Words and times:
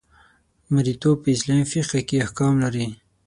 مرییتوب 0.73 1.17
په 1.21 1.29
اسلامي 1.35 1.65
فقه 1.71 1.99
کې 2.07 2.23
احکام 2.25 2.53
لري. 2.63 2.87